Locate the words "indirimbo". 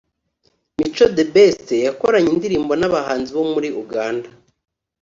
2.35-2.73